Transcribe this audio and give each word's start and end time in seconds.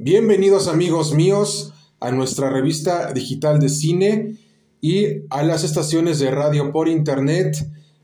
Bienvenidos 0.00 0.66
amigos 0.66 1.14
míos 1.14 1.72
a 2.00 2.10
nuestra 2.10 2.50
revista 2.50 3.12
digital 3.12 3.60
de 3.60 3.68
cine 3.68 4.36
y 4.80 5.22
a 5.30 5.44
las 5.44 5.62
estaciones 5.62 6.18
de 6.18 6.32
radio 6.32 6.72
por 6.72 6.88
internet, 6.88 7.56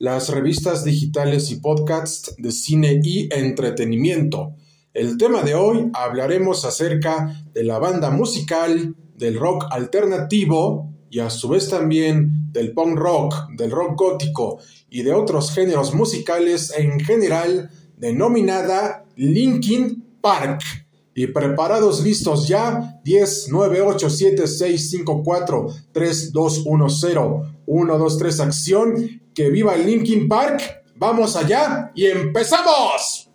las 0.00 0.28
revistas 0.30 0.82
digitales 0.82 1.52
y 1.52 1.60
podcasts 1.60 2.34
de 2.38 2.50
cine 2.50 3.00
y 3.04 3.32
entretenimiento. 3.32 4.56
El 4.94 5.16
tema 5.16 5.44
de 5.44 5.54
hoy 5.54 5.88
hablaremos 5.94 6.64
acerca 6.64 7.46
de 7.54 7.62
la 7.62 7.78
banda 7.78 8.10
musical, 8.10 8.96
del 9.14 9.38
rock 9.38 9.66
alternativo 9.70 10.92
y 11.08 11.20
a 11.20 11.30
su 11.30 11.48
vez 11.48 11.68
también 11.68 12.50
del 12.50 12.72
punk 12.72 12.98
rock, 12.98 13.48
del 13.56 13.70
rock 13.70 13.96
gótico 13.96 14.58
y 14.90 15.04
de 15.04 15.12
otros 15.12 15.52
géneros 15.52 15.94
musicales 15.94 16.74
en 16.76 16.98
general 16.98 17.70
denominada 17.96 19.04
Linkin 19.14 20.04
Park. 20.20 20.85
Y 21.16 21.28
preparados, 21.28 22.04
listos 22.04 22.46
ya. 22.46 23.00
10, 23.02 23.46
9, 23.48 23.80
8, 23.80 24.10
7, 24.10 24.46
6, 24.46 24.90
5, 24.90 25.22
4, 25.24 25.66
3, 25.90 26.32
2, 26.32 26.62
1, 26.66 26.88
0. 26.90 27.42
1, 27.64 27.98
2, 27.98 28.18
3, 28.18 28.40
acción. 28.40 29.20
Que 29.34 29.48
viva 29.48 29.74
el 29.74 29.86
Linkin 29.86 30.28
Park. 30.28 30.62
Vamos 30.96 31.34
allá 31.34 31.90
y 31.94 32.04
empezamos. 32.04 33.25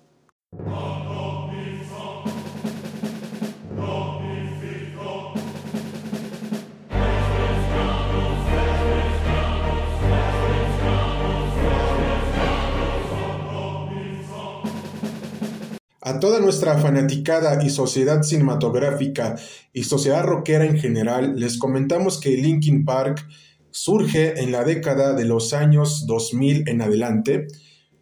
A 16.12 16.20
toda 16.20 16.42
nuestra 16.42 16.78
fanaticada 16.78 17.64
y 17.64 17.70
sociedad 17.70 18.22
cinematográfica 18.22 19.38
y 19.72 19.86
sociedad 19.86 20.26
rockera 20.26 20.66
en 20.66 20.78
general, 20.78 21.40
les 21.40 21.58
comentamos 21.58 22.20
que 22.20 22.32
Linkin 22.32 22.84
Park 22.84 23.26
surge 23.70 24.42
en 24.44 24.52
la 24.52 24.66
década 24.66 25.14
de 25.14 25.24
los 25.24 25.54
años 25.54 26.06
2000 26.08 26.68
en 26.68 26.82
adelante, 26.82 27.48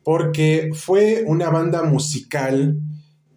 porque 0.03 0.71
fue 0.73 1.23
una 1.27 1.51
banda 1.51 1.83
musical 1.83 2.79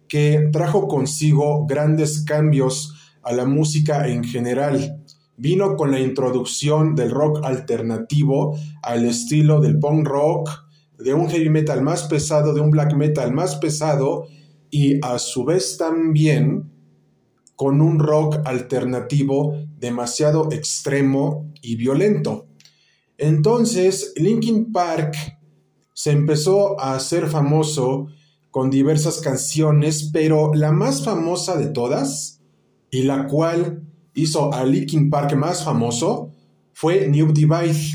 que 0.07 0.49
trajo 0.51 0.87
consigo 0.87 1.67
grandes 1.67 2.25
cambios 2.25 2.95
a 3.21 3.31
la 3.31 3.45
música 3.45 4.07
en 4.07 4.23
general. 4.23 5.03
Vino 5.37 5.75
con 5.75 5.91
la 5.91 5.99
introducción 5.99 6.95
del 6.95 7.11
rock 7.11 7.45
alternativo 7.45 8.57
al 8.81 9.05
estilo 9.05 9.61
del 9.61 9.77
punk 9.77 10.07
rock, 10.07 10.49
de 10.97 11.13
un 11.13 11.29
heavy 11.29 11.51
metal 11.51 11.83
más 11.83 12.05
pesado, 12.05 12.55
de 12.55 12.61
un 12.61 12.71
black 12.71 12.95
metal 12.95 13.31
más 13.33 13.57
pesado, 13.57 14.25
y 14.73 14.97
a 15.03 15.19
su 15.19 15.45
vez 15.45 15.77
también 15.77 16.71
con 17.55 17.79
un 17.79 17.99
rock 17.99 18.39
alternativo 18.43 19.55
demasiado 19.77 20.51
extremo 20.51 21.53
y 21.61 21.75
violento. 21.75 22.47
Entonces, 23.19 24.13
Linkin 24.15 24.71
Park 24.71 25.15
se 25.93 26.09
empezó 26.09 26.81
a 26.81 26.95
hacer 26.95 27.27
famoso 27.27 28.07
con 28.49 28.71
diversas 28.71 29.21
canciones, 29.21 30.09
pero 30.11 30.55
la 30.55 30.71
más 30.71 31.05
famosa 31.05 31.55
de 31.55 31.67
todas, 31.67 32.41
y 32.89 33.03
la 33.03 33.27
cual 33.27 33.83
hizo 34.15 34.51
a 34.55 34.65
Linkin 34.65 35.11
Park 35.11 35.35
más 35.35 35.63
famoso, 35.63 36.31
fue 36.73 37.07
New 37.09 37.31
Divide, 37.31 37.93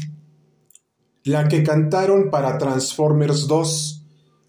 la 1.24 1.48
que 1.48 1.64
cantaron 1.64 2.30
para 2.30 2.56
Transformers 2.56 3.48
2, 3.48 3.96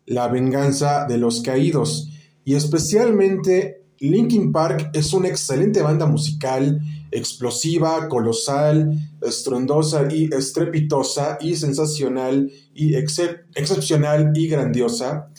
La 0.05 0.27
venganza 0.27 1.05
de 1.07 1.17
los 1.17 1.41
caídos 1.41 2.08
y 2.49 2.55
especialmente 2.55 3.83
Linkin 3.99 4.51
Park 4.51 4.89
es 4.93 5.13
una 5.13 5.27
excelente 5.27 5.83
banda 5.83 6.07
musical, 6.07 6.81
explosiva, 7.11 8.07
colosal, 8.09 8.89
estruendosa 9.21 10.11
y 10.11 10.33
estrepitosa 10.33 11.37
y 11.41 11.55
sensacional 11.55 12.51
y 12.73 12.95
excepcional 12.95 14.31
y 14.33 14.47
grandiosa, 14.47 15.29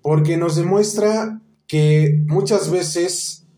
porque 0.00 0.36
nos 0.36 0.54
demuestra 0.54 1.40
que 1.66 2.22
muchas 2.28 2.70
veces 2.70 3.48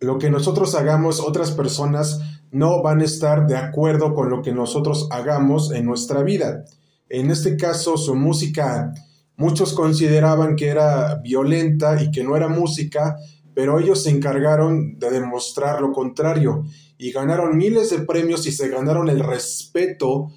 lo 0.00 0.18
que 0.18 0.28
nosotros 0.28 0.74
hagamos 0.74 1.20
otras 1.20 1.52
personas 1.52 2.18
no 2.50 2.82
van 2.82 3.00
a 3.00 3.04
estar 3.04 3.46
de 3.46 3.58
acuerdo 3.58 4.12
con 4.12 4.28
lo 4.28 4.42
que 4.42 4.50
nosotros 4.50 5.06
hagamos 5.12 5.70
en 5.70 5.86
nuestra 5.86 6.24
vida. 6.24 6.64
En 7.08 7.30
este 7.30 7.56
caso, 7.56 7.96
su 7.96 8.16
música 8.16 8.92
Muchos 9.40 9.72
consideraban 9.72 10.54
que 10.54 10.68
era 10.68 11.14
violenta 11.14 12.02
y 12.02 12.10
que 12.10 12.22
no 12.22 12.36
era 12.36 12.48
música, 12.48 13.16
pero 13.54 13.80
ellos 13.80 14.02
se 14.02 14.10
encargaron 14.10 14.98
de 14.98 15.10
demostrar 15.10 15.80
lo 15.80 15.92
contrario 15.92 16.66
y 16.98 17.10
ganaron 17.10 17.56
miles 17.56 17.88
de 17.88 18.00
premios 18.00 18.46
y 18.46 18.52
se 18.52 18.68
ganaron 18.68 19.08
el 19.08 19.20
respeto 19.20 20.28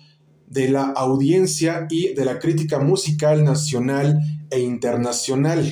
de 0.47 0.69
la 0.69 0.84
audiencia 0.84 1.86
y 1.90 2.13
de 2.13 2.24
la 2.24 2.40
crítica 2.40 2.80
musical 2.80 3.44
nacional 3.44 4.22
e 4.50 4.62
internacional. 4.62 5.69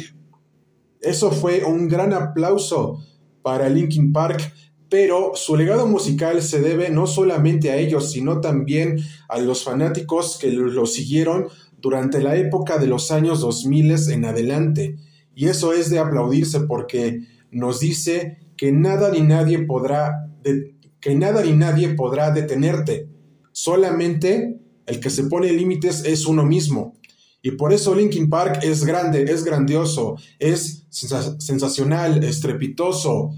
Eso 0.99 1.31
fue 1.31 1.63
un 1.63 1.87
gran 1.87 2.11
aplauso 2.11 2.99
para 3.41 3.69
Linkin 3.69 4.11
Park, 4.11 4.41
pero 4.89 5.31
su 5.35 5.55
legado 5.55 5.87
musical 5.87 6.41
se 6.41 6.59
debe 6.59 6.89
no 6.89 7.07
solamente 7.07 7.71
a 7.71 7.77
ellos, 7.77 8.11
sino 8.11 8.41
también 8.41 8.97
a 9.29 9.39
los 9.39 9.63
fanáticos 9.63 10.37
que 10.37 10.51
lo 10.51 10.85
siguieron 10.85 11.47
durante 11.81 12.21
la 12.21 12.35
época 12.35 12.77
de 12.77 12.87
los 12.87 13.11
años 13.11 13.41
2000 13.41 14.11
en 14.11 14.25
adelante. 14.25 14.95
Y 15.35 15.47
eso 15.47 15.73
es 15.73 15.89
de 15.89 15.99
aplaudirse 15.99 16.61
porque 16.61 17.21
nos 17.51 17.79
dice 17.79 18.37
que 18.57 18.71
nada 18.71 19.11
ni 19.11 19.21
nadie 19.21 19.59
podrá 19.59 20.27
que 20.99 21.15
nada 21.15 21.43
ni 21.43 21.53
nadie 21.53 21.95
podrá 21.95 22.31
detenerte. 22.31 23.09
Solamente 23.51 24.59
el 24.85 24.99
que 24.99 25.09
se 25.09 25.23
pone 25.23 25.51
límites 25.51 26.03
es 26.05 26.25
uno 26.25 26.45
mismo. 26.45 26.93
Y 27.41 27.51
por 27.51 27.73
eso 27.73 27.95
Linkin 27.95 28.29
Park 28.29 28.59
es 28.61 28.85
grande, 28.85 29.23
es 29.23 29.43
grandioso, 29.43 30.15
es 30.37 30.85
sensacional, 30.89 32.23
estrepitoso, 32.23 33.31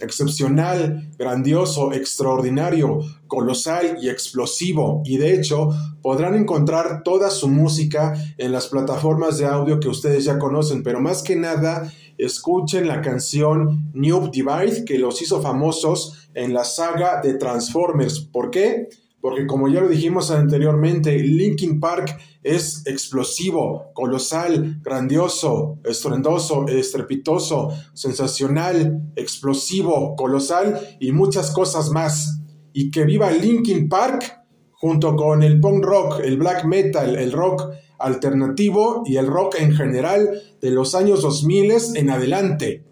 excepcional, 0.00 1.10
grandioso, 1.18 1.92
extraordinario, 1.92 3.00
colosal 3.26 3.98
y 4.00 4.08
explosivo. 4.08 5.02
Y 5.04 5.18
de 5.18 5.34
hecho, 5.34 5.70
podrán 6.02 6.34
encontrar 6.34 7.02
toda 7.02 7.30
su 7.30 7.48
música 7.48 8.14
en 8.38 8.52
las 8.52 8.68
plataformas 8.68 9.38
de 9.38 9.46
audio 9.46 9.80
que 9.80 9.88
ustedes 9.88 10.24
ya 10.24 10.38
conocen, 10.38 10.82
pero 10.82 11.00
más 11.00 11.22
que 11.22 11.36
nada, 11.36 11.92
escuchen 12.16 12.88
la 12.88 13.00
canción 13.00 13.90
New 13.94 14.30
Divide 14.30 14.84
que 14.84 14.98
los 14.98 15.22
hizo 15.22 15.40
famosos 15.40 16.28
en 16.34 16.52
la 16.52 16.64
saga 16.64 17.20
de 17.22 17.34
Transformers. 17.34 18.20
¿Por 18.20 18.50
qué? 18.50 18.88
Porque 19.20 19.46
como 19.46 19.68
ya 19.68 19.80
lo 19.80 19.88
dijimos 19.88 20.30
anteriormente, 20.30 21.18
Linkin 21.18 21.80
Park 21.80 22.18
es 22.42 22.86
explosivo, 22.86 23.90
colosal, 23.92 24.80
grandioso, 24.82 25.78
estruendoso, 25.84 26.66
estrepitoso, 26.68 27.70
sensacional, 27.94 29.12
explosivo, 29.16 30.14
colosal 30.16 30.96
y 31.00 31.12
muchas 31.12 31.50
cosas 31.50 31.90
más. 31.90 32.40
Y 32.72 32.90
que 32.90 33.04
viva 33.04 33.30
Linkin 33.32 33.88
Park 33.88 34.44
junto 34.70 35.16
con 35.16 35.42
el 35.42 35.60
punk 35.60 35.84
rock, 35.84 36.20
el 36.20 36.38
black 36.38 36.64
metal, 36.64 37.16
el 37.16 37.32
rock 37.32 37.70
alternativo 37.98 39.02
y 39.04 39.16
el 39.16 39.26
rock 39.26 39.56
en 39.58 39.74
general 39.74 40.40
de 40.60 40.70
los 40.70 40.94
años 40.94 41.22
2000 41.22 41.96
en 41.96 42.10
adelante. 42.10 42.84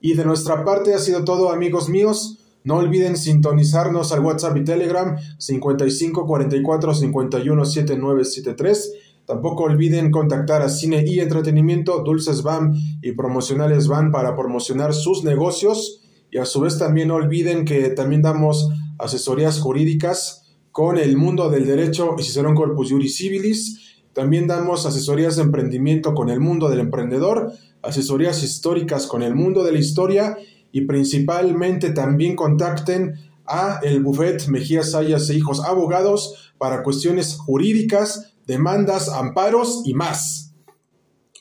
Y 0.00 0.14
de 0.14 0.24
nuestra 0.24 0.64
parte 0.64 0.94
ha 0.94 0.98
sido 0.98 1.24
todo 1.24 1.50
amigos 1.50 1.88
míos. 1.88 2.39
No 2.62 2.76
olviden 2.76 3.16
sintonizarnos 3.16 4.12
al 4.12 4.20
WhatsApp 4.20 4.56
y 4.58 4.64
Telegram 4.64 5.16
55 5.38 6.26
44 6.26 6.94
51 6.94 7.64
7973. 7.64 8.92
Tampoco 9.26 9.64
olviden 9.64 10.10
contactar 10.10 10.60
a 10.62 10.68
Cine 10.68 11.04
y 11.06 11.20
Entretenimiento, 11.20 12.02
Dulces 12.02 12.42
Van 12.42 12.74
y 13.00 13.12
Promocionales 13.12 13.86
Van 13.88 14.12
para 14.12 14.36
promocionar 14.36 14.92
sus 14.92 15.24
negocios. 15.24 16.02
Y 16.30 16.38
a 16.38 16.44
su 16.44 16.60
vez 16.60 16.78
también 16.78 17.08
no 17.08 17.14
olviden 17.14 17.64
que 17.64 17.88
también 17.90 18.22
damos 18.22 18.68
asesorías 18.98 19.60
jurídicas 19.60 20.56
con 20.70 20.98
el 20.98 21.16
mundo 21.16 21.50
del 21.50 21.66
derecho 21.66 22.16
y 22.18 22.22
Cicerón 22.22 22.54
Corpus 22.54 22.90
Juris 22.90 23.16
Civilis. 23.16 24.02
También 24.12 24.46
damos 24.46 24.84
asesorías 24.84 25.36
de 25.36 25.42
emprendimiento 25.42 26.14
con 26.14 26.28
el 26.28 26.40
mundo 26.40 26.68
del 26.68 26.80
emprendedor, 26.80 27.52
asesorías 27.82 28.42
históricas 28.42 29.06
con 29.06 29.22
el 29.22 29.34
mundo 29.34 29.64
de 29.64 29.72
la 29.72 29.78
historia 29.78 30.36
y 30.72 30.82
principalmente 30.82 31.90
también 31.90 32.36
contacten 32.36 33.14
a 33.46 33.80
el 33.82 34.02
Buffet 34.02 34.46
Mejía 34.48 34.82
Sayas 34.82 35.28
e 35.30 35.34
Hijos 35.34 35.60
Abogados 35.60 36.52
para 36.58 36.82
cuestiones 36.82 37.36
jurídicas, 37.36 38.34
demandas, 38.46 39.08
amparos 39.08 39.82
y 39.84 39.94
más. 39.94 40.52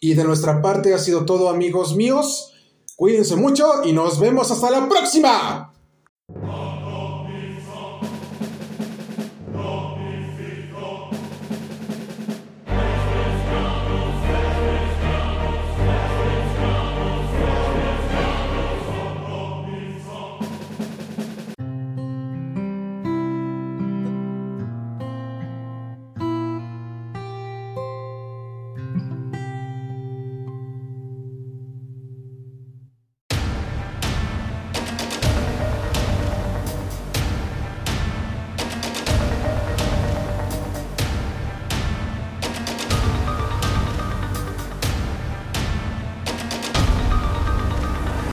Y 0.02 0.14
de 0.14 0.24
nuestra 0.24 0.62
parte 0.62 0.94
ha 0.94 1.00
sido 1.00 1.26
todo 1.26 1.50
amigos 1.50 1.96
míos. 1.96 2.54
Cuídense 2.96 3.36
mucho 3.36 3.66
y 3.86 3.94
nos 3.94 4.20
vemos 4.20 4.50
hasta 4.50 4.72
la 4.72 4.88
próxima. 4.88 5.74